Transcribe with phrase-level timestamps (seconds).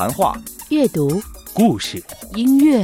[0.00, 0.34] 谈话、
[0.70, 1.20] 阅读、
[1.52, 2.02] 故事、
[2.34, 2.82] 音乐，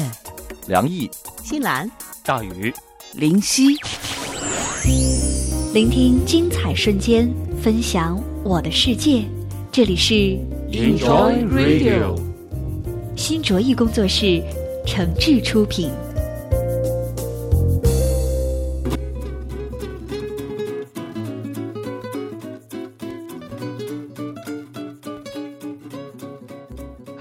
[0.66, 1.10] 梁毅、
[1.42, 1.90] 新兰、
[2.22, 2.70] 大宇、
[3.14, 3.74] 林夕，
[5.72, 7.26] 聆听精彩瞬间，
[7.62, 9.24] 分享我的世界。
[9.72, 10.12] 这里是
[10.70, 12.20] Enjoy Radio，
[13.16, 14.42] 新卓艺工作室
[14.86, 15.90] 诚挚出品。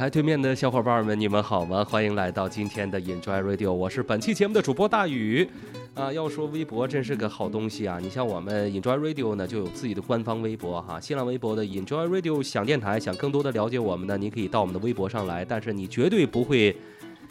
[0.06, 1.84] 嗨，对面的小伙伴们，你们好吗？
[1.84, 5.50] 欢迎来到今天的 Enjoy Radio，我是本期节目的主播大宇。
[5.96, 7.98] 啊，要说微博真是个好东西啊！
[8.00, 13.00] 你像我们 Enjoy Radio 呢，就有自己的官方微博哈，新浪微博的 Enjoy Radio 想电台。
[13.00, 16.78] 想更多的了解我们呢，你可以到我们的微博上来，但是你绝对不会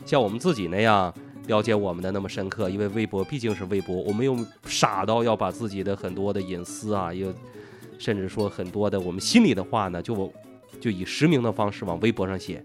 [0.05, 1.15] 像我们自己那样
[1.47, 7.33] 了解我们的那么深刻，因为微博毕竟是微博，我们又傻到要把自己的很多的隐私啊，又
[8.01, 10.29] 甚至说很多的我们心里的话呢，就
[10.85, 12.63] 就以实名的方式往微博上写。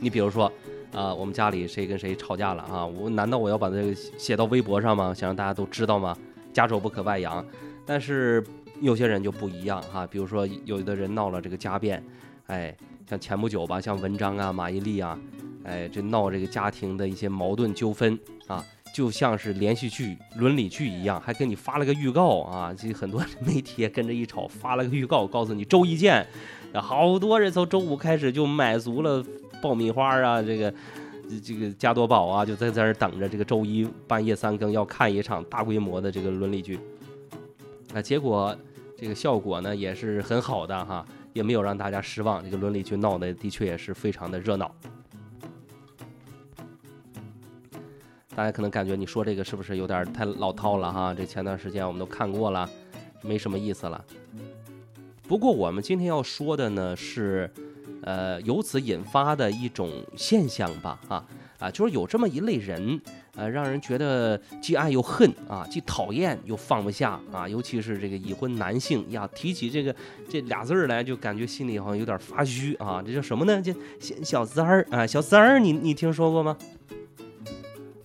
[0.00, 0.52] 你比如说。
[0.90, 2.84] 啊，我们家里谁跟谁吵架了啊？
[2.84, 5.12] 我难道我要把这个写到微博上吗？
[5.12, 6.16] 想让大家都知道吗？
[6.50, 7.44] 家丑不可外扬。
[7.84, 8.42] 但是
[8.80, 12.02] 有些人就不一样哈，比如说有的人闹了这个家变，
[12.46, 12.74] 哎，
[13.06, 15.18] 像前不久吧，像文章啊、马伊琍啊，
[15.62, 22.72] 哎，这闹这个家庭的一些矛盾纠纷啊，就像是连续剧、伦理剧一样，还给你发了个预告啊。
[22.72, 26.26] 这很多媒体也跟着一吵，发了个预告，告诉你周一见。
[26.74, 29.24] 好多人从周五开始就买足了。
[29.60, 30.72] 爆米花啊，这个
[31.42, 36.78] 这个加多宝啊，就在在那等着这个周一半夜三更要看一场大规模的这个伦理剧，
[37.92, 38.56] 啊，结果
[38.96, 42.40] 这个效果呢也是很好的哈，也没有让大家失望。
[42.44, 44.72] 这个伦理剧闹的的确也是非常的热闹。
[48.36, 51.12] 大家可能感觉你说这个是不是有点太老套了哈？
[51.12, 52.70] 这前段时间我们都看过了，
[53.22, 54.04] 没什么意思了。
[55.28, 57.48] 不过我们今天要说的呢是。
[58.00, 61.24] 呃，由此引发的一种现象吧，啊
[61.58, 62.98] 啊，就是有这么一类人，
[63.34, 69.94] 呃，让人觉得既爱又恨啊，既讨厌又放不下啊，尤其是这个已婚男性呀，提起这个
[70.28, 73.02] 这俩字儿来，就感觉心里好像有点发虚啊。
[73.04, 73.60] 这叫什么呢？
[73.60, 73.74] 这
[74.22, 76.56] 小三儿啊，小三儿，你你听说过吗？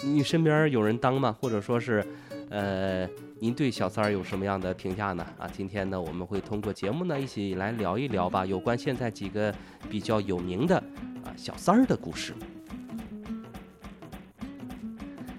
[0.03, 1.37] 你身边有人当吗？
[1.39, 2.03] 或者说是，
[2.49, 3.07] 呃。
[3.43, 5.27] 您对小三儿有什么样的评价呢？
[5.37, 9.53] 啊，今天呢，我们会通过节目呢，一起来聊一聊吧，有关现在几个
[9.89, 10.77] 比较有名的
[11.25, 12.33] 啊小三儿的故事。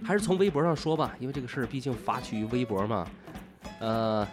[0.04, 3.08] 还是从微博上说吧，因为这个事儿毕竟发起于微博嘛。
[3.78, 4.28] 呃，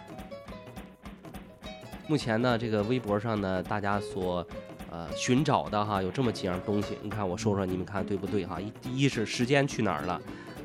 [2.06, 4.46] 目前呢，这个微博上呢，大家所
[4.90, 8.60] 呃寻找的哈，有这么几样东西，你看我说说，你们看对不对哈？
[8.60, 10.20] 一第一是时间去哪儿了。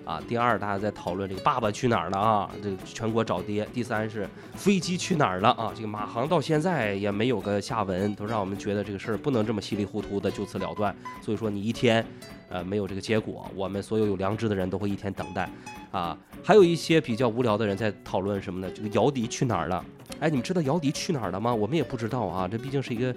[0.08, 3.68] 啊，第二，大家在讨论这个《爸爸去哪儿了》啊，这个全国找爹。
[3.74, 4.26] 第三是
[4.56, 10.96] 飞机去哪儿了啊，这个马航到现在也没有个下文，都让我们觉得这个事儿不能这么稀里糊涂的就此了断。
[11.22, 12.06] 所以说，你一天，
[12.48, 15.50] 呃，没有这个结果，我们所有有良知的人都会一天等待。
[15.92, 18.72] 啊，还有一些比较无聊的人在讨论什么呢？
[18.74, 19.84] 这个姚笛去哪儿了？
[20.22, 21.54] 哎，你们知道姚笛去哪儿了吗？
[21.54, 23.14] 我们也不知道啊，这毕竟是一个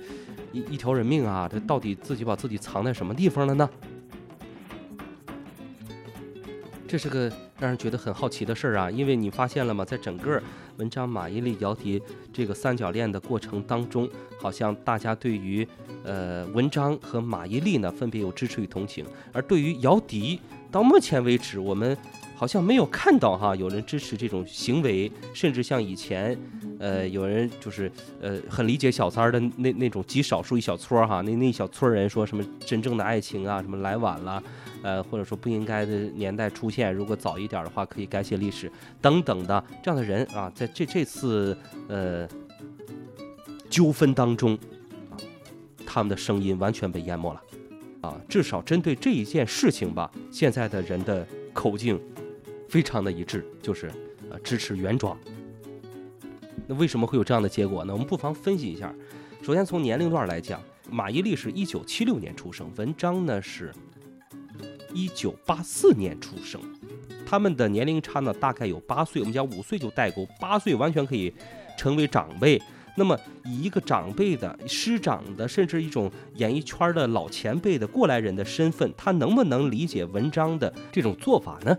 [0.50, 3.70] 一一条人命啊，这到底自己把自己藏在什么地方了呢？
[6.90, 7.30] 这是个
[7.60, 9.84] 让人觉得很好奇的事儿啊，因为你发现了吗？
[9.84, 10.42] 在整个
[10.76, 12.02] 文章马伊琍、姚笛
[12.32, 15.64] 这个三角恋的过程当中，好像大家对于
[16.02, 21.96] 呃文章和马伊琍呢，分别有支持与同情，而对于姚笛，到目前为止，我们
[22.34, 26.36] 好像没有看到哈有人支持这种行为，甚至像以前，
[26.80, 27.88] 呃，有人就是
[28.20, 34.42] 呃很理解小三儿的那那种极少数一小撮哈，那那一小撮人说什么真正的爱情啊，什么来晚了。
[34.82, 38.70] 呃，或者说不应该的年代出现，如果早一点的话，可以改写历史
[39.00, 41.56] 等等的这样的人啊，在这这次
[41.88, 42.26] 呃
[43.68, 44.54] 纠纷当中
[45.10, 45.20] 啊，
[45.84, 47.42] 他们的声音完全被淹没了
[48.00, 48.20] 啊。
[48.28, 52.00] 至少针对这一件事情吧，现在的人的口径
[52.68, 53.90] 非常的一致，就是
[54.30, 55.14] 呃支持原装。
[56.66, 57.92] 那为什么会有这样的结果呢？
[57.92, 58.94] 我们不妨分析一下。
[59.42, 60.58] 首先从年龄段来讲，
[60.90, 63.70] 马伊琍是一九七六年出生，文章呢是。
[64.92, 66.60] 一九八四年出生，
[67.26, 69.20] 他们的年龄差呢大概有八岁。
[69.20, 71.32] 我们讲五岁就代沟，八岁完全可以
[71.76, 72.60] 成为长辈。
[72.96, 81.74] 那么以一个长辈的师长的，甚至一种演艺圈的老前辈的过来人的身份，他能不能理解文章的这种做法呢？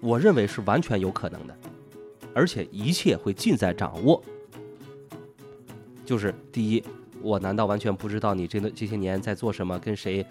[0.00, 1.56] 我认为是完全有可能的，
[2.34, 4.22] 而且一切会尽在掌握。
[6.04, 6.84] 就是第一，
[7.22, 10.24] 我难道完全不知道你这这些年在做什么，跟谁？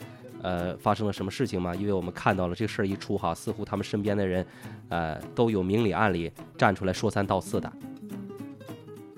[0.44, 1.74] 呃，发生了什么事情吗？
[1.74, 4.45] 因为我们看到了这事儿一出哈，似乎他们身边的人，
[4.90, 7.72] 呃，都有明里暗里站出来说三道四的。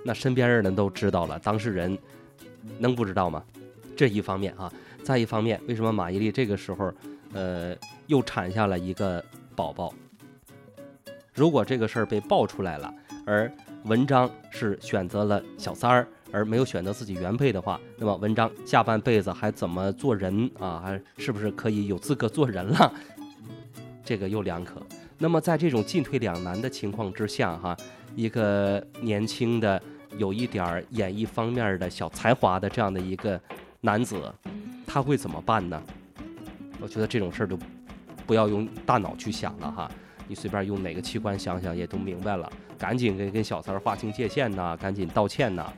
[0.04, 1.98] 那身边的人都知道了，当事人
[2.78, 3.44] 能不知道吗？
[3.98, 4.72] 这一方面啊，
[5.04, 6.94] 再一方面，为什么马伊琍这个时候，
[7.34, 7.76] 呃，
[8.08, 9.24] 又产下了一个
[9.56, 9.92] 宝宝？
[11.34, 12.94] 如果这个事儿被爆出来了，
[13.26, 13.52] 而
[13.86, 20.82] 文章是选择了小三儿，而没有选择自己原配的话，那么文章下半辈子还怎么做人啊？
[20.84, 22.94] 还是不是可以有资格做人了？
[24.04, 24.86] 这个又两可。
[25.18, 27.78] 那么在这种进退两难的情况之下，哈，
[28.16, 29.82] 一个年轻的、
[30.18, 33.40] 有一点儿演艺方面的小才华的这样的一个
[33.80, 34.22] 男子，
[34.86, 35.82] 他会怎么办呢？
[36.82, 37.58] 我觉得这种事儿就
[38.28, 39.90] 不要用大脑去想了哈，
[40.28, 42.52] 你随便用哪个器官想想也都明白了。
[42.78, 45.72] 赶紧跟跟小三儿划清界限呐，赶紧道歉呐！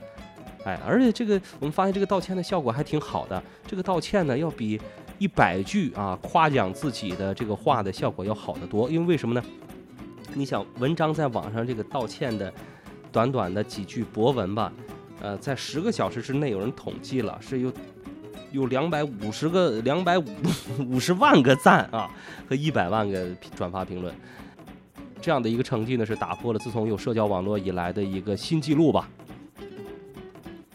[0.63, 4.79] 哎，而且这个我们发现这个道歉的效果还挺好的，这个道歉呢要比
[5.17, 8.89] 一百句啊夸奖自己的这个话的效果要好得多。
[8.89, 9.43] 因为为什么呢？
[10.33, 12.53] 你想文章在网上这个道歉的
[13.11, 14.71] 短短的几句博文吧，
[15.21, 17.73] 呃，在十个小时之内有人统计了是有
[18.51, 20.25] 有两百五十个两百五
[20.89, 22.09] 五十万个赞啊
[22.47, 24.13] 和一百万个转发评论。
[25.19, 29.09] 这样的一个成绩呢，是打破了自从有社交网络以来的一个新纪录吧。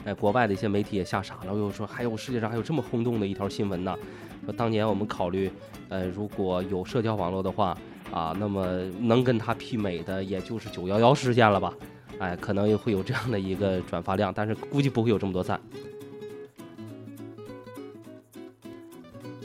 [0.05, 3.97] 哎，国外的一些媒体也吓傻了，又说还有世界上还有这么轰动的一条新闻呢。
[4.45, 5.51] 说当年我们考虑，
[5.89, 7.77] 呃，如果有社交网络的话，
[8.11, 11.73] 啊，那么能跟它媲美的也就是九幺幺事件了吧？
[12.19, 15.61] 哎，可能也会有这样的一个转发量，但是估计不会有这么多赞。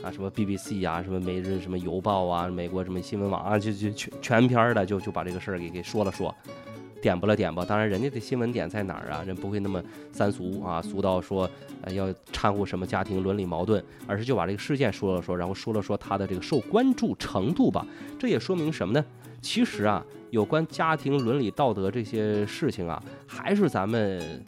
[0.02, 6.34] 啊，什么 BBC 呀，什么每日什么邮报啊，美国什么新闻网啊，就就全全篇的就就把这个事儿给给说了说，
[7.00, 7.64] 点拨了点拨。
[7.64, 9.22] 当然，人家的新闻点在哪儿啊？
[9.26, 11.48] 人不会那么三俗啊，俗到说
[11.82, 17.86] 呃要掺和什么家庭伦理矛盾，而是就把这个事件说了说，然后说了说他的这个受关注程度吧。
[18.18, 19.04] 这也说明什么呢？
[19.40, 24.44] 其实啊，有关家庭伦理道德这些事情啊，还是咱们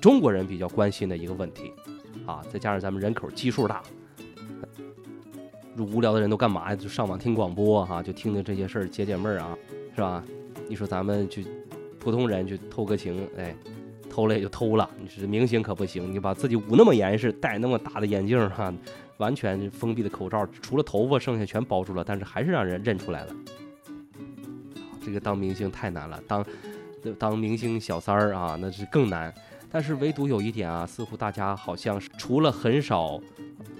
[0.00, 1.72] 中国人比较关心的一个问题
[2.26, 2.42] 啊。
[2.52, 3.82] 再加上咱们人口基数大。
[5.78, 6.74] 无聊的人都干嘛呀？
[6.74, 9.56] 就上网听广播哈，就听听这些事儿解解闷儿啊，
[9.94, 10.24] 是吧？
[10.68, 11.46] 你说咱们去
[11.98, 13.54] 普通人去偷个情，哎，
[14.10, 14.88] 偷了也就偷了。
[15.00, 18.72] 你是明星可不行，你把自己捂那么严实，戴那么大的眼镜哈，
[19.18, 23.34] 完全封闭的口罩，除了头发剩下全包住了，但是还是让人认出来了。
[25.04, 26.44] 这个当明星太难了，当
[27.18, 29.32] 当明星小三儿啊，那是更难。
[29.70, 33.20] 但是唯独有一点啊，似乎大家好像是除了很少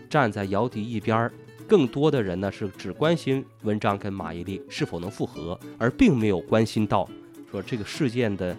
[0.09, 1.33] 站在姚笛一边儿。
[1.69, 7.09] 更多的人呢是只关心文章跟马伊琍是否能复合，而并没有关心到
[7.51, 8.57] 说这个事件的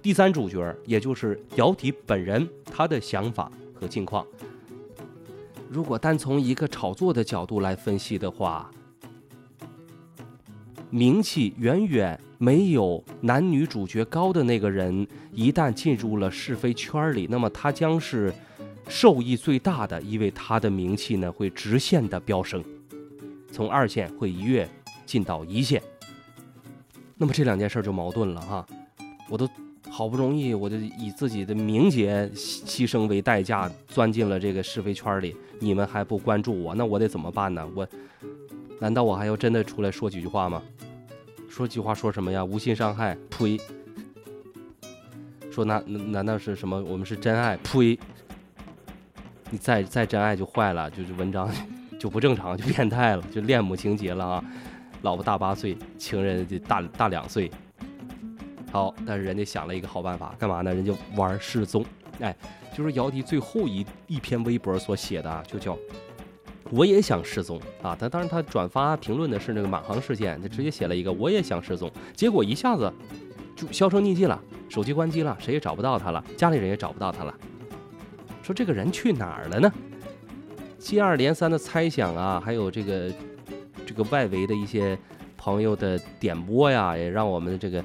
[0.00, 4.26] 第三主角，也就是姚笛本人他的想法和近况。
[5.68, 8.70] 如果单从一个炒作的角度来分析的话，
[10.88, 18.32] 名气远远没有男女主角高的那个人，一旦进入了是非圈里，那么他将是。
[18.88, 22.64] 受益最大的，因为他的名气呢会直线的飙升，
[23.52, 24.68] 从二线会一跃
[25.04, 25.82] 进到一线。
[27.16, 28.66] 那么这两件事就矛盾了哈，
[29.28, 29.48] 我都
[29.88, 37.66] 好不容易，我就以自己的名节牺牲为代价钻进了这个是非圈里，你们还不关注我，那我得怎么办呢？
[37.74, 37.88] 我
[38.78, 40.62] 难道我还要真的出来说几句话吗？
[41.48, 42.44] 说几句话说什么呀？
[42.44, 43.58] 无心伤害，呸！
[45.50, 46.78] 说那难道是什么？
[46.84, 47.98] 我们是真爱，呸！
[49.50, 51.48] 你再再真爱就坏了，就是文章
[51.98, 54.44] 就不正常，就变态了，就恋母情节了啊！
[55.02, 57.50] 老婆大八岁，情人就大大两岁。
[58.72, 60.74] 好，但是人家想了一个好办法，干嘛呢？
[60.74, 61.84] 人家玩失踪。
[62.20, 62.34] 哎，
[62.76, 65.78] 就是姚笛最后一一篇微博所写的，就叫
[66.72, 67.96] “我也想失踪”啊。
[67.98, 72.92] 他当然他转发评论的是那个满航事件，他直接写了一个“我也想失踪”，结果一下子
[73.54, 77.34] 就销声匿迹了，手机关机了，谁也找不到他了，家里人也找不到他了。
[78.46, 79.72] 说这个人去哪儿了呢？
[80.78, 83.12] 接二连三的猜想啊，还有这个
[83.84, 84.96] 这个外围的一些
[85.36, 87.82] 朋友的点拨呀，也让我们的这个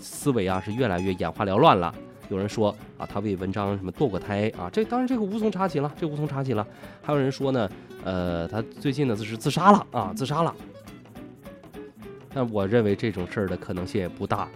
[0.00, 1.94] 思维啊是越来越眼花缭乱了。
[2.30, 6.66] 有人说啊，他为文章什么堕过胎啊，这当然这个无从查起了，这无从查起了。
[7.00, 7.70] 还有人说呢，
[8.02, 10.52] 呃，他最近呢就是自杀了啊，自杀了。
[12.34, 14.48] 但我认为这种事儿的可能性也不大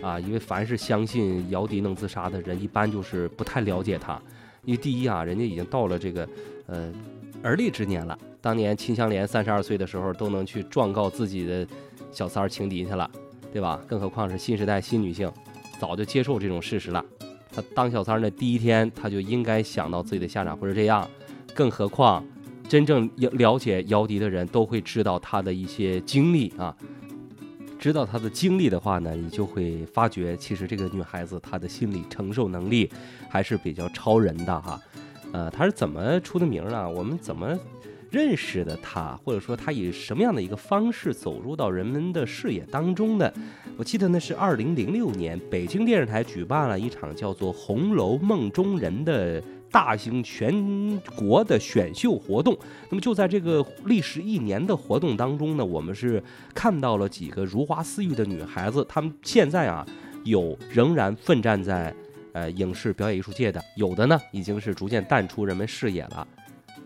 [0.00, 4.18] 啊，因为凡是相信姚笛能自杀的人，一般就是不太了解他。
[4.64, 6.28] 因为第一啊，人家已经到了这个
[6.66, 6.92] 呃
[7.42, 8.18] 而立之年了。
[8.40, 11.66] 当年秦香莲三十二岁的时候，都能去状告自己的
[12.12, 13.10] 小三儿情敌去了，
[13.52, 13.80] 对吧？
[13.86, 15.30] 更何况是新时代新女性，
[15.78, 17.04] 早就接受这种事实了。
[17.50, 21.08] 她当小三儿的第一天，她就应该想到自己的下场会是这样。
[21.54, 22.22] 更何况，
[22.68, 26.76] 真正了解姚笛的人都会知道她的一些经历啊。
[27.84, 32.90] 知道她的经历的话呢，你就会发觉，其实这个女孩子她的心理承受能力
[33.28, 34.80] 还是比较超人的哈。
[35.32, 36.88] 呃，她是怎么出的名呢？
[36.88, 37.54] 我们怎么
[38.10, 43.30] 认识的她，或者说她以什么样的一个方式走入到人们的视野当中的？
[43.76, 52.56] 我记得那是二零零六年，北京电视台举办了一场叫做《红楼梦中人》的大型全国的选秀活动。
[52.88, 56.22] 那么就在这个历时一年的活动当中呢，我们是
[56.54, 59.84] 看到了几个如花似玉的女孩子，她们现在啊
[60.22, 61.92] 有仍然奋战在
[62.32, 66.28] 呃影视表演艺术界的，有的呢已经是逐渐淡出人们视野了。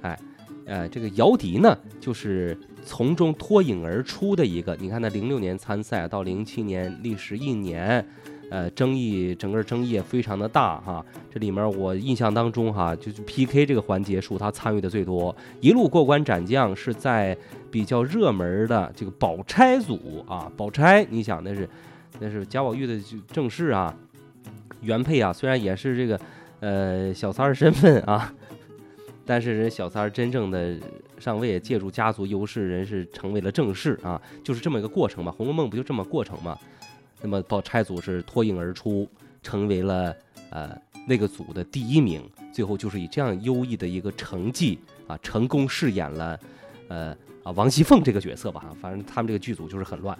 [0.01, 0.19] 哎，
[0.65, 4.75] 呃，这个姚笛呢，就是从中脱颖而出的一个。
[4.81, 8.09] 你看，他零六年参赛到零七年历时一年，
[8.51, 11.05] 呃，争议整个争议也非常的大哈。
[11.31, 17.37] 这里面我印象当中哈，就是 PK 这个环节属他参与的最多，一路过关斩将是在
[17.71, 20.51] 比较热门的这个宝钗组啊。
[20.57, 21.69] 宝钗，你想那是
[22.21, 22.99] 那是贾宝玉的
[23.33, 23.95] 正室啊，
[24.81, 26.21] 原配啊，虽然也是这个
[26.61, 28.33] 呃小三儿身份啊。
[29.27, 30.75] 但是人小三儿真正的
[31.19, 36.57] 上位，借助家族优势，人是成为了正室啊，就是这么一个过程嘛，《红楼梦》不就这么过程嘛？
[37.21, 39.09] 那么宝钗组是脱颖而出，
[39.43, 40.15] 成为了
[40.51, 42.23] 呃那个组的第一名，
[42.53, 46.39] 最后就是以这样优异的一个成绩啊，成功饰演了
[46.89, 48.75] 呃啊王熙凤这个角色吧。
[48.81, 50.17] 反正他们这个剧组就是很乱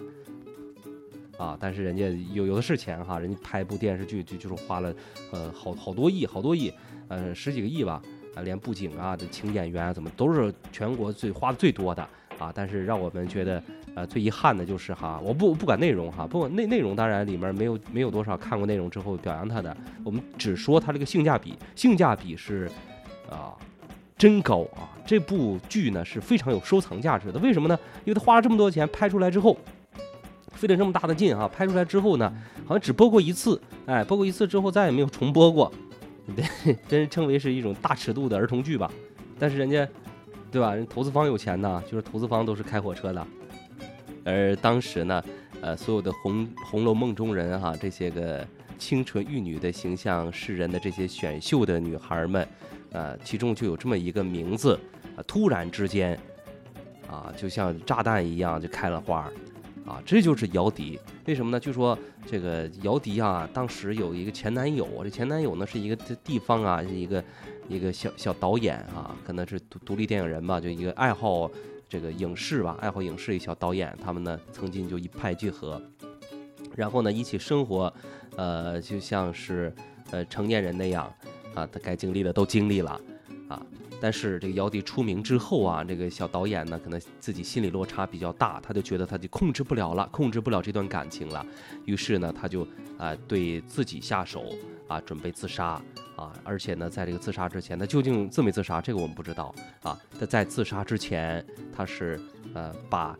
[1.37, 4.93] 啊，但是人家有有的是钱哈，人家拍一部电视剧就就是花了
[5.31, 6.71] 呃好好多亿，好多亿，
[7.07, 8.01] 呃十几个亿吧。
[8.35, 12.07] 啊，连布景啊请演员啊，怎么都是全国最花的最多的
[12.39, 12.51] 啊！
[12.55, 13.61] 但是让我们觉得，
[13.93, 22.71] 呃，最遗憾的就是哈，我不不管内容哈，不管内内容，当然里面没有没有多少看过内容之后表扬他的，我们只说他这个性价比，性价比是
[23.29, 23.53] 啊
[24.17, 24.89] 真高啊！
[25.05, 27.77] 这部剧呢是非常有收藏价值的，为什么呢？
[28.05, 29.57] 因为他花了这么多钱拍出来之后，
[30.53, 32.33] 费了这么大的劲啊，拍出来之后呢，
[32.65, 35.71] 好像只播过一次，哎，播过一次之后再也没有重播过。
[36.35, 38.91] 对，真称为是一种大尺度的儿童剧吧，
[39.39, 39.87] 但是人家，
[40.51, 40.73] 对吧？
[40.73, 43.25] 人投资方有钱呐，就是投资方都是开火车的。
[44.25, 45.23] 而当时呢，
[45.61, 48.45] 呃，所有的《红红楼梦》中人哈，这些个
[48.77, 52.47] 清纯玉女的形象示人的这些选秀的女孩们，
[52.91, 54.79] 呃，其中就有这么一个名字，
[55.15, 56.19] 啊，突然之间，
[57.07, 59.29] 啊，就像炸弹一样就开了花。
[59.85, 61.59] 啊，这就是姚笛，为什么呢？
[61.59, 67.23] 据说这个姚笛啊，当时有一个前男友，这前男友呢是一个地方啊，一个
[67.67, 71.49] 一个小小导演啊，可能是独独立电影人吧，就一个爱好
[71.87, 75.81] 这个影视吧，爱好影视一小导演，他们呢曾经就一拍即合，
[76.75, 77.91] 然后呢一起生活，
[78.35, 79.73] 呃，就像是
[80.11, 81.11] 呃成年人那样
[81.55, 83.01] 啊，他该经历的都经历了
[83.47, 83.59] 啊。
[84.01, 91.45] 但是这个姚笛出名之后啊，这个小导演呢，可能自己心理落差比较大，他就觉得他就控制不了了，控制不了这段感情了，
[91.85, 92.65] 于是呢，他就
[92.97, 94.45] 啊对自己下手
[94.87, 95.81] 啊，准备自杀
[96.15, 99.53] 啊，而且呢，在这个自杀之前，他究竟自没自杀，这个我们不知道
[99.83, 99.99] 啊。
[100.17, 102.19] 他在自杀之前，他是
[102.53, 103.17] 呃把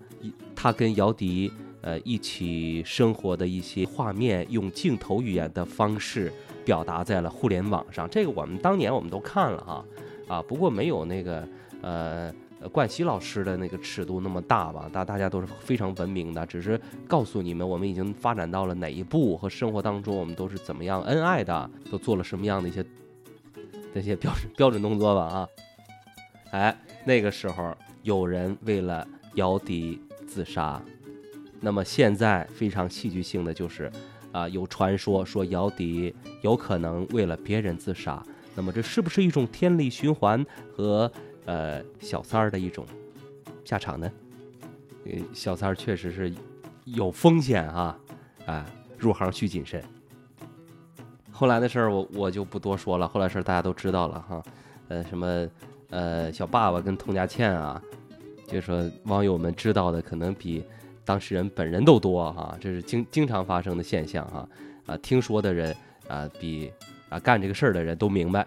[0.55, 6.31] 他跟姚笛呃一起生活的一些画面，用镜头语言的方式
[6.63, 9.85] 表达在了互联网上，这个我们当年我们都看了哈。
[10.29, 11.45] 啊，不过没有那个
[11.81, 12.31] 呃
[12.71, 14.89] 冠希老师的那个尺度那么大吧？
[14.93, 22.85] 大大家都是非常文明的，只是告诉你们，我们已经发展到了哪一步，和生活当中我们都是怎么样恩爱的，都做了什么样的一些
[23.91, 25.49] 那些标准标准动作吧啊！
[26.51, 30.79] 哎，那个时候有人为了姚笛自杀，
[31.59, 33.91] 那么现在非常戏剧性的就是
[34.31, 38.23] 啊，有传说说姚笛有可能为了别人自杀。
[38.59, 41.09] 那么这是不是一种天理循环和
[41.45, 42.85] 呃小三儿的一种
[43.63, 44.11] 下场呢？
[45.05, 46.33] 呃，小三儿确实是
[46.83, 47.97] 有风险啊，
[48.45, 48.65] 啊，
[48.97, 49.81] 入行需谨慎。
[51.31, 54.43] 后来的事儿我我就不多说了，后来事儿大家都知道了哈。
[54.89, 55.47] 呃，什么
[55.89, 57.81] 呃小爸爸跟佟佳倩啊，
[58.45, 60.65] 就说网友们知道的可能比
[61.05, 64.49] 当事人本人都多哈，这是经经常发生的现象哈。
[64.85, 65.73] 啊，听说的人
[66.09, 66.69] 啊比。
[67.09, 68.45] 啊，干这个事儿的人都明白，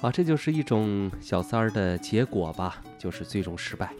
[0.00, 3.92] 啊，这就是一种小三儿的结果吧，就是最终失败。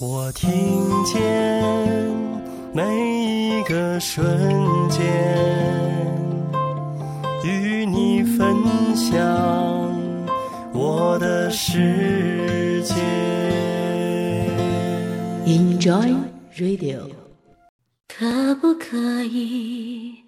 [0.00, 0.48] 我听
[1.04, 1.64] 见
[2.72, 4.24] 每一个瞬
[4.90, 5.02] 间，
[7.44, 8.54] 与你分
[8.94, 9.16] 享
[10.74, 12.94] 我的世界。
[15.46, 16.14] Enjoy
[16.56, 17.08] Radio，
[18.06, 20.25] 可不可以？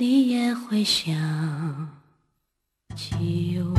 [0.00, 1.14] 你也会想
[2.96, 3.74] 起我。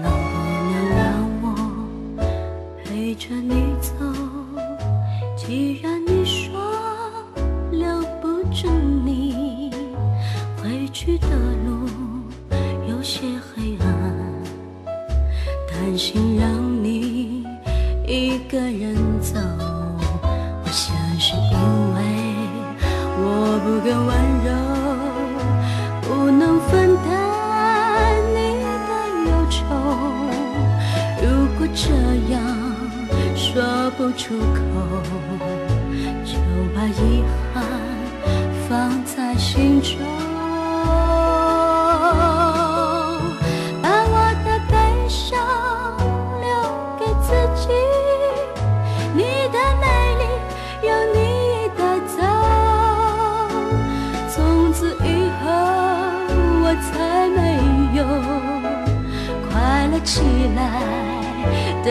[0.00, 0.38] 能不
[0.70, 1.02] 能让
[1.42, 1.44] 我
[2.84, 3.90] 陪着你走？
[5.36, 6.72] 既然你说
[7.72, 8.70] 留不住
[9.04, 9.72] 你
[10.62, 11.28] 回去的
[11.66, 11.88] 路
[12.88, 13.69] 有些黑
[15.90, 16.48] 暗，担心让
[16.84, 17.44] 你
[18.06, 19.40] 一个人走。
[20.22, 21.58] 我想是因
[21.94, 21.98] 为
[23.18, 24.08] 我不够温
[24.46, 24.48] 柔，
[26.02, 27.08] 不能分担
[28.30, 28.38] 你
[28.86, 28.90] 的
[29.26, 29.58] 忧愁。
[31.20, 31.26] 如
[31.58, 31.82] 果这
[32.32, 32.38] 样
[33.34, 33.50] 说
[33.96, 34.60] 不出口，
[36.24, 36.38] 就
[36.72, 37.64] 把遗憾
[38.68, 38.70] 放
[39.04, 40.19] 在心中。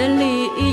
[0.07, 0.68] 的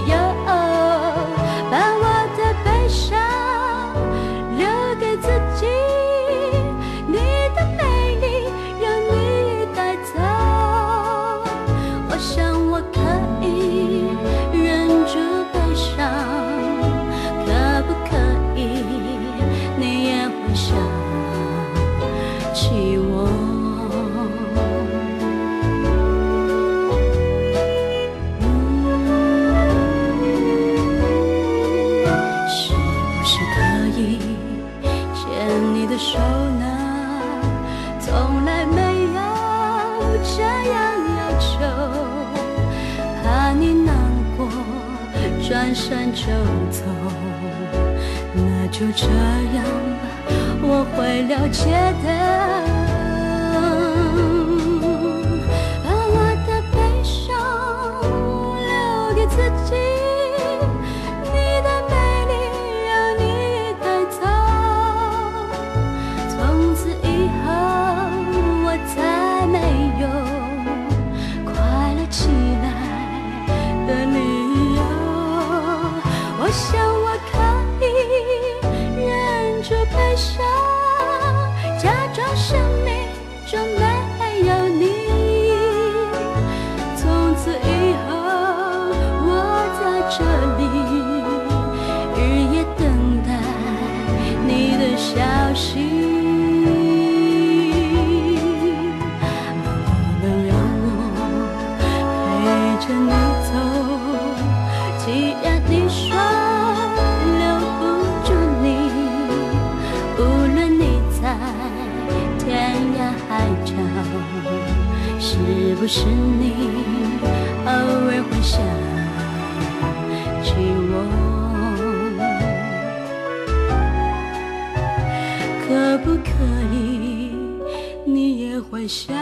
[128.57, 129.15] 你也会想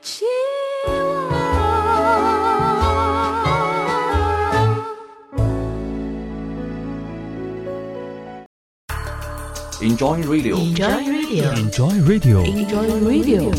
[0.00, 0.24] 起
[0.86, 0.92] 我
[9.80, 10.54] ？Enjoy Radio。
[10.54, 11.52] Enjoy Radio.
[11.56, 12.44] Enjoy Radio。
[12.44, 13.52] Enjoy Radio.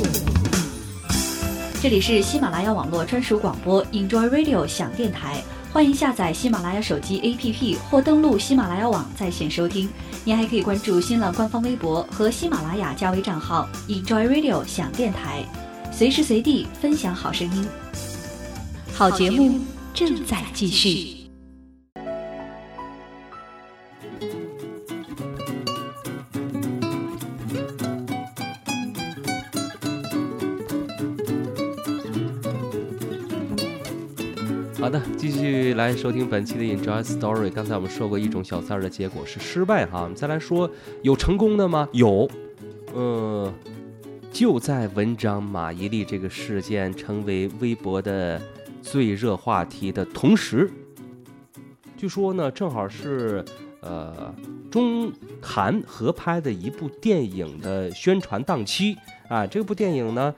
[1.81, 9.89] 这里是喜马拉雅网络专属广播 Enjoy Radio 响电台，欢迎下载喜马拉雅手机 APP 或登录喜马拉雅网在线收听。
[10.25, 15.43] 您还可以关注新浪官方微博和喜马拉雅加微账号 Enjoy Radio 想电台，
[15.91, 17.67] 随时随地分享好声音。
[18.93, 19.59] 好节目
[19.93, 21.22] 正在继续。
[35.75, 37.49] 来收听本期的 Enjoy Story。
[37.51, 40.03] 刚才我们说过，一种小三儿的结果是失败哈。
[40.03, 40.69] 我们再来说，
[41.01, 41.87] 有成功的吗？
[41.93, 42.29] 有，
[42.93, 43.51] 呃，
[44.31, 48.39] 就在文章马伊琍这个事件成为微博的
[48.81, 50.69] 最热话题的同时，
[51.97, 53.43] 据说呢，正好是
[53.81, 54.33] 呃
[54.69, 58.95] 中韩合拍的一部电影的宣传档期
[59.27, 59.47] 啊。
[59.47, 60.33] 这部电影呢。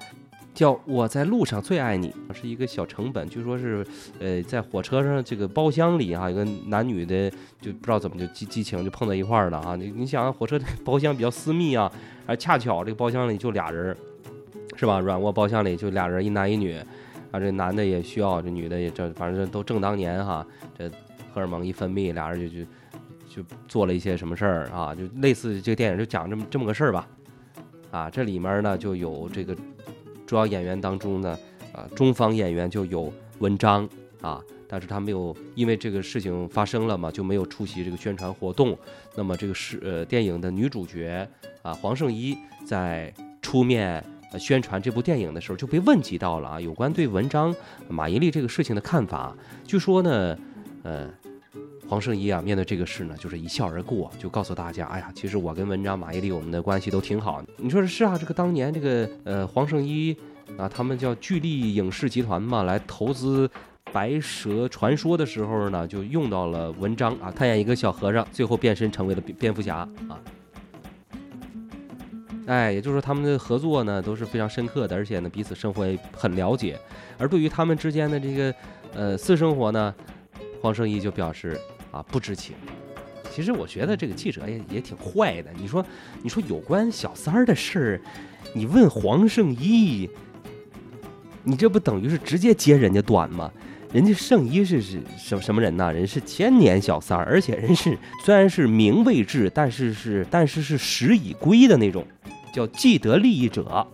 [0.55, 3.85] 叫《我在路上最爱你》，是一个小成本，据说是，
[4.19, 9.75] 呃，在火车上这个包厢里哈、有个男女的就不知道怎么就激激情就碰到一块儿了啊！
[9.75, 11.91] 你你想，火车 包厢比较私密啊，
[12.25, 13.95] 而恰巧这个包厢里就俩人，
[14.77, 15.01] 是吧？
[15.01, 16.77] 软卧包厢里就俩人，一男一女，
[17.31, 20.89] 啊，这男的也需要，这女的也这，反正都正当年哈，这
[21.33, 22.65] 荷尔蒙一分泌，俩人就就
[23.27, 24.95] 就做了一些什么事儿啊？
[24.95, 27.05] 就类似这个电影就讲这么这么个事儿吧，
[27.91, 29.53] 啊，这里面呢就有这个。
[30.25, 31.37] 主要演员当中呢，
[31.73, 33.87] 啊，中方演员就有文章
[34.21, 38.77] 啊，但是他没有因为这个事情发生了嘛，就没有出席这个宣传活动。
[39.15, 41.27] 那么这个是呃电影的女主角
[41.61, 44.03] 啊黄圣依在出面。
[44.39, 47.55] 宣传这部电影的时候就被问及到了啊，有关对文章
[47.87, 49.33] 马伊琍这个事情的看法。
[49.65, 50.37] 据说呢，
[50.83, 51.09] 呃，
[51.87, 57.43] 黄圣依啊，面对这个事呢，就是一笑而过，就告诉大家，哎呀，其实我跟文章、马伊琍我们的关系都挺好。
[57.57, 60.15] 你说是啊，这个当年这个呃黄圣依
[60.57, 63.47] 啊，他们叫巨力影视集团嘛，来投资
[63.91, 69.77] 《白蛇传说》的时候呢，就用到了文章啊，他演一个小和尚，最后变身成为了蝙蝠侠
[70.09, 70.19] 啊。
[72.47, 76.79] 哎，也就是说，他们的合作呢都是非常深刻的，而且呢彼此生活也很了解。
[77.17, 78.55] 而对于他们之间的这个
[78.93, 79.93] 呃私生活呢，
[80.61, 81.59] 黄圣依就表示
[81.95, 82.55] 啊不知情。
[83.31, 85.49] 其实我觉得这个记者也也挺坏的。
[85.57, 85.85] 你说，
[86.21, 88.01] 你说有关小三儿的事儿，
[88.53, 90.09] 你问黄圣依，
[91.43, 93.51] 你这不等于是直接揭人家短吗？
[93.91, 95.91] 人家圣依是是什什么人呐？
[95.91, 102.05] 人是千年小三儿，而且人是虽然是名未至，但是是但是是实已归的那种。
[102.53, 103.85] 叫既得利益者。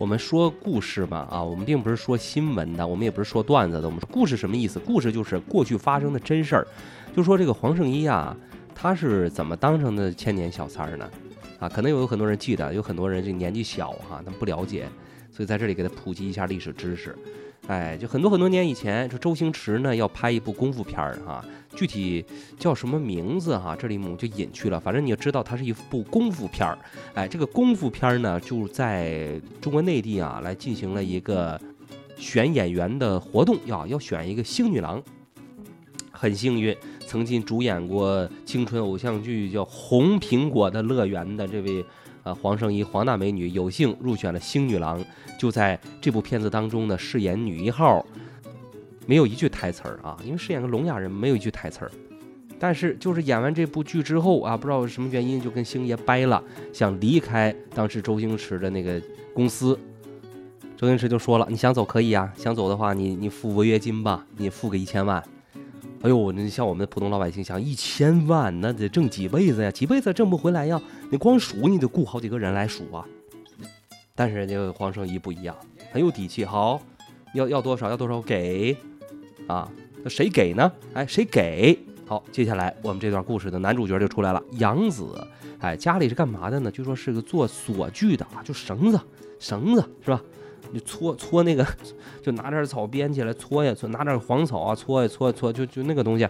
[0.00, 3.86] 我们说故事嘛，啊，我们并不是说新闻的，我们也不是说段子的。
[3.86, 4.78] 我们说故事什么意思？
[4.78, 6.66] 故事就是过去发生的真事儿。
[7.14, 8.34] 就说这个黄圣依啊，
[8.74, 11.10] 他是怎么当成的千年小三儿呢？
[11.58, 14.88] 啊，可能有很多人记得，有很多人这年纪小哈，他不了解，
[15.30, 17.14] 所以在这里给他普及一下历史知识。
[17.66, 21.44] 哎，就很多很多年以前，这周星驰呢要拍一部功夫片儿哈，
[21.76, 22.24] 具体
[22.58, 24.80] 叫什么名字哈，这里我们就隐去了。
[24.80, 26.76] 反正你要知道，它是一部功夫片儿。
[27.14, 31.60] 哎，这个功夫片儿呢，就在中国内地啊来进行了一个
[32.16, 35.00] 选演员的活动，要要选一个星女郎。
[36.10, 41.84] 很幸运，曾经主演过青春偶像剧叫《红苹果的乐园》的这位。
[42.34, 45.02] 黄圣依，黄大美女有幸入选了星女郎，
[45.38, 48.04] 就在这部片子当中呢，饰演女一号，
[49.06, 51.90] 没有一句台词儿啊，因为饰演个聋哑人，没有一句台词儿。
[52.58, 59.00] 但是就是演完这部剧之后啊，不知道什么原因就跟星爷掰了，想离开当时周星驰的那个
[59.32, 59.78] 公司。
[60.76, 65.22] 周星驰就说了：“你想走可以啊，想走的话，你你付违约金吧，你付个一千万。”
[66.02, 69.70] 哎呦，那像我们普通老百姓想一千万，那得挣几辈子呀？
[69.70, 70.80] 几辈子挣不回来呀？
[71.10, 73.04] 你光数你得雇好几个人来数啊。
[74.14, 75.54] 但是人家黄圣依不一样，
[75.92, 76.42] 很有底气。
[76.42, 76.80] 好，
[77.34, 77.90] 要要多少？
[77.90, 78.74] 要多少给？
[79.46, 79.70] 啊，
[80.02, 80.72] 那谁给呢？
[80.94, 81.78] 哎，谁给？
[82.06, 85.06] 好，接下来我们这段故事的男主角就出来了，杨子。
[85.58, 86.70] 哎，家里是干嘛的呢？
[86.70, 88.98] 据说是个做锁具的啊，就绳子，
[89.38, 90.22] 绳子是吧？
[90.72, 91.66] 你搓搓那个，
[92.22, 96.28] 就拿点草编起来搓呀搓，拿点黄草啊搓呀搓搓，就就那个东西。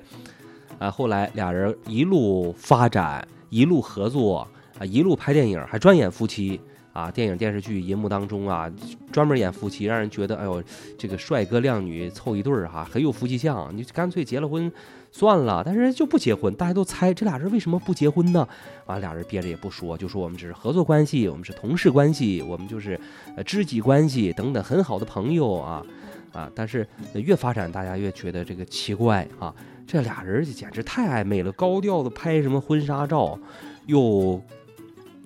[0.78, 4.48] 啊，后来俩人一路发展，一路合作
[4.78, 6.58] 啊，一路拍电影，还专演夫妻
[6.94, 7.10] 啊。
[7.10, 8.70] 电影电视剧银幕当中啊，
[9.12, 10.62] 专门演夫妻，让人觉得哎呦，
[10.96, 13.70] 这个帅哥靓女凑一对儿哈，很有夫妻相。
[13.76, 14.72] 你干脆结了婚。
[15.12, 18.46] 算了，但是就不结婚，大家都猜这俩人为什么不结婚呢？
[18.86, 22.98] 完，俩人憋着也不说，就说我们只是合作关系，我们是同事关系，我们就是
[23.36, 25.84] 呃知己关系等等，很好的朋友啊
[26.32, 26.50] 啊！
[26.54, 29.52] 但是越发展，大家越觉得这个奇怪啊，
[29.84, 33.36] 这俩人简直太暧昧了，高调的拍什么婚纱照，
[33.86, 34.40] 又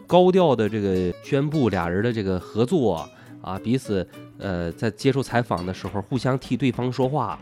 [0.07, 3.07] 高调的这个宣布俩人的这个合作
[3.43, 7.39] 啊，彼此呃在接受采访的时候互相替对方说话，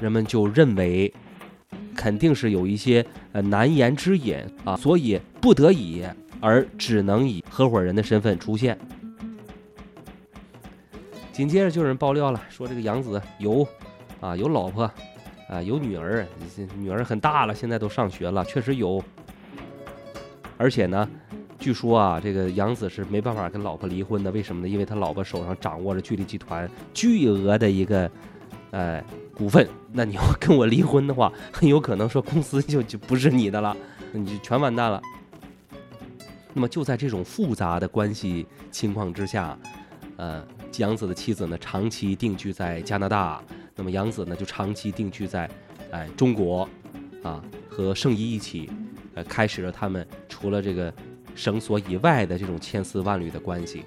[0.00, 1.12] 人们就认为。
[1.94, 6.04] 肯定是有一些呃难言之隐啊，所以不得已
[6.40, 8.78] 而只能以合伙人的身份出现。
[11.32, 13.66] 紧接着就有人爆料了，说这个杨子有
[14.20, 14.90] 啊有老婆
[15.48, 16.26] 啊有女儿，
[16.76, 19.02] 女儿很大了，现在都上学了，确实有。
[20.58, 21.08] 而且呢，
[21.58, 24.68] 据说啊这个杨子是没办法跟老婆离婚的，为什么呢？
[24.68, 28.10] 因为他老婆手上掌握着巨力集团巨额的一个
[28.70, 29.02] 呃。
[29.34, 33.76] 股份，那你要跟我离婚的话， 很有可能说公司就就不是你的了，
[34.12, 35.00] 你就全完蛋了。
[36.54, 39.58] 那么就在这种复杂的关系情况之下，
[40.16, 43.42] 呃，杨子的妻子呢长期定居在加拿大，
[43.74, 45.50] 那么杨子呢就长期定居在
[45.90, 46.68] 哎中国，
[47.22, 48.70] 啊，和圣依一起，
[49.14, 50.92] 呃，开始了他们除了这个
[51.34, 53.82] 绳索以外的这种千丝万缕的关系。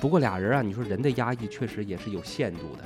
[0.00, 2.84] 不过俩人啊，你说人的压抑确实也是有限度的。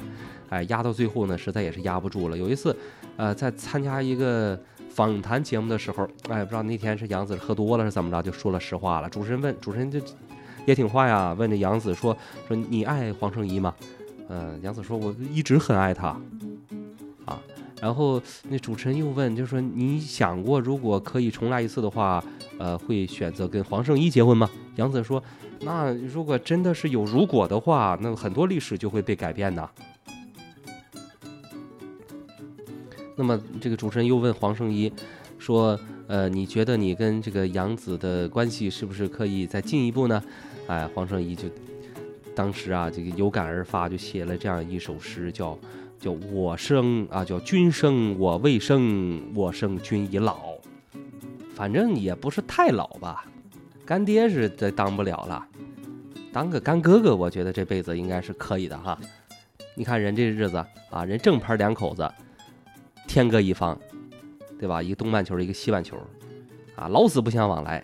[0.49, 2.37] 哎，压到最后呢，实在也是压不住了。
[2.37, 2.77] 有一次，
[3.17, 9.09] 呃，在参加一个访谈节目的时候，哎，不知道那天是杨子喝多了是怎么着，就说了实话了。
[9.11, 10.01] 主持人问，主持人就
[10.65, 13.75] 也挺坏呀，问这杨子说说你爱黄圣依吗？
[14.29, 16.09] 嗯，杨子说我一直很爱她，
[17.25, 17.41] 啊。
[17.81, 22.25] 然后那主持人又问，就说你想过如果可以重来一次的话，
[22.59, 24.49] 呃，会选择跟黄圣依结婚吗？
[24.77, 25.23] 杨子说，
[25.61, 29.69] 那如果真的是有如果的话，那很多历史就会被改变呢。
[33.17, 34.93] 那么这个主持人又问黄圣依
[35.39, 40.23] 说：“呃，你觉得你跟这个杨子的关系是不是可以再进一步呢？”
[40.69, 41.49] 哎，黄圣依就
[42.35, 45.59] 当时啊，这个有感而发，就写了这样一首诗，叫
[45.99, 50.55] 叫我生啊，叫君生我未生，我生君已老。
[51.55, 53.25] 反正也不是太老吧，
[53.87, 55.47] 干爹是这当不了了，
[56.31, 58.99] 当个干哥哥，我觉得这辈子应该是可以的哈。
[59.75, 62.07] 你看人这日子啊，人正牌两口子，
[63.17, 63.79] 天各一方，
[64.59, 64.83] 对吧？
[64.83, 65.97] 一个东半球，一个西半球，
[66.75, 67.83] 啊，老死不相往来，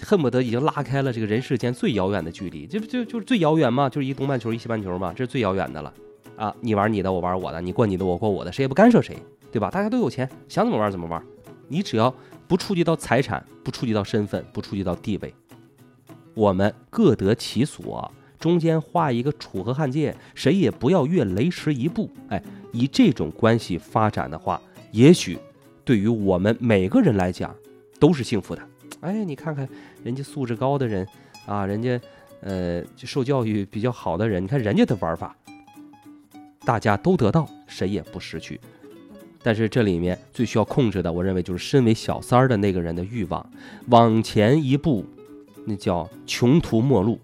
[0.00, 3.88] 恨不得已经拉开了这个人世间最遥远的距离，这不就就是最遥远嘛？
[3.88, 5.92] 就是一东半球，一西半球嘛，这是最遥远的了
[6.36, 6.54] 啊！
[6.60, 9.18] 你玩你的，我玩我的，你过你的，我过我的，谁也不干涉谁，
[9.50, 9.68] 对吧？
[9.72, 11.20] 大家都有钱，想怎么玩怎么玩，
[11.66, 12.14] 你只要
[12.46, 15.34] 不触及到财产，不触及到身份，不触及到地位，
[16.32, 18.08] 我们各得其所。
[18.38, 22.08] 中间画一个楚河汉界，谁也不要越雷池一步。
[22.28, 22.40] 哎，
[22.74, 24.60] 以这种关系发展的话，
[24.90, 25.38] 也许
[25.84, 27.54] 对于我们每个人来讲
[27.98, 28.62] 都是幸福的。
[29.00, 29.66] 哎，你看看
[30.02, 31.06] 人家素质高的人
[31.46, 31.98] 啊，人家
[32.40, 35.34] 呃受教育比较好的人，你看人家的玩法，
[36.66, 38.60] 大家都得到，谁也不失去。
[39.42, 43.50] 但是这里面最需要控制的，我认为就是身为小三儿的那个人的欲望，
[43.88, 45.04] 往前一步，
[45.64, 47.18] 那叫穷途末路。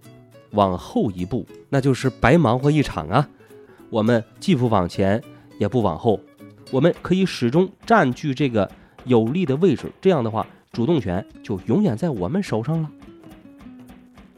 [0.55, 3.31] 往后一步，那就是白忙活一场啊！
[3.89, 5.23] 我们既不往前，
[5.61, 6.19] 也不往后，
[6.71, 8.69] 我们可以始终占据这个
[9.05, 9.93] 有利的位置。
[10.01, 12.91] 这样的话，主动权就永远在我们手上了。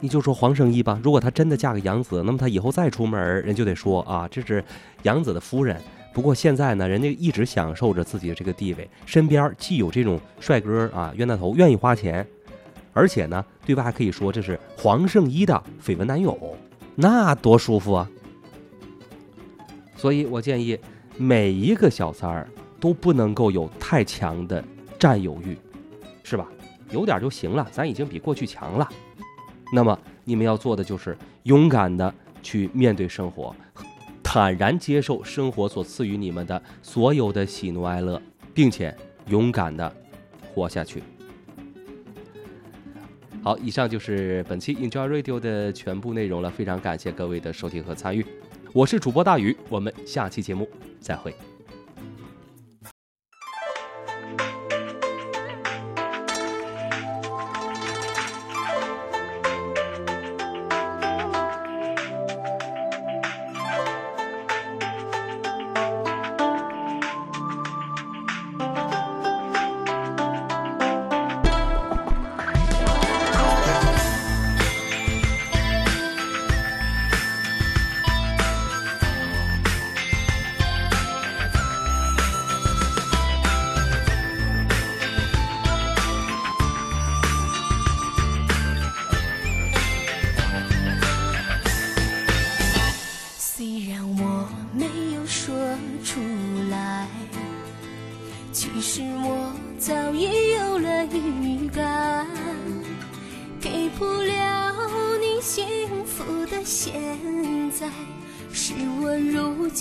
[0.00, 4.64] 你就说黄圣依吧，如果她真的嫁给杨子，那么她以后再出门，人就得说啊，这是
[5.04, 5.80] 杨子的夫人。
[6.12, 12.26] 不过现在呢，人家一直享受着自己的这个地位，身边既有这种帅哥啊，冤大头愿意花钱。
[12.92, 16.36] 而且呢，对外还可以说这是黄圣依的绯闻男友，
[16.96, 18.10] 那多舒服啊！
[19.96, 20.76] 所以我建议
[21.16, 22.48] 每一个小三儿
[22.80, 24.64] 都不能够有太强的
[24.98, 25.56] 占有欲，
[26.22, 26.48] 是吧？
[26.90, 28.88] 有点就行了，咱已经比过去强了。
[29.72, 33.54] 那么你们要做的就是勇敢的去面对生活，
[34.22, 38.20] 坦然接受生活所赐予你们的所有的喜怒哀乐，
[38.52, 38.94] 并且
[39.28, 39.90] 勇敢的
[40.52, 41.02] 活下去。
[43.42, 48.24] 好，以上就是本期 Enjoy Radio 的全部内容了，非常感谢各位的收听和参与，
[48.72, 50.68] 我是主播大宇，我们下期节目
[51.02, 51.34] 再会。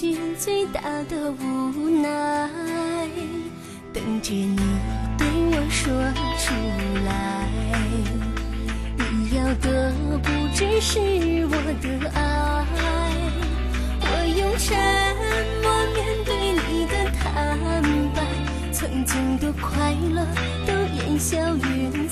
[0.01, 2.49] 如今最大的无奈。
[3.93, 4.57] 等着你
[5.15, 5.93] 对我说
[6.39, 6.55] 出
[7.05, 7.47] 来，
[8.97, 10.97] 你要的不只是
[11.45, 12.19] 我的爱。
[14.01, 14.05] 我
[14.39, 14.75] 用沉
[15.61, 17.23] 默面对你的坦
[18.15, 18.17] 白，
[18.71, 20.25] 曾经的快乐
[20.65, 22.09] 都烟消云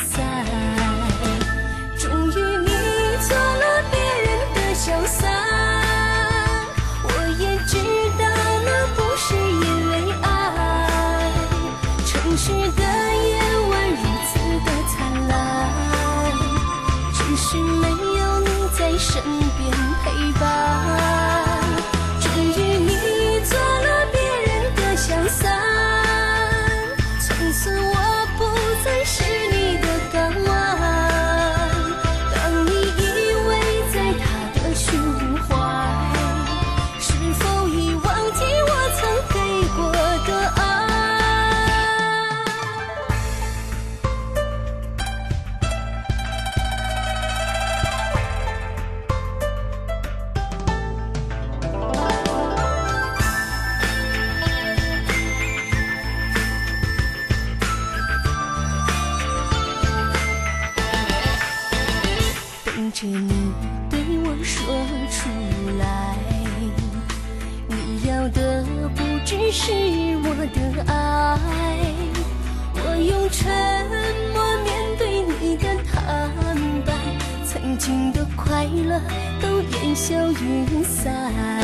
[81.09, 81.58] 云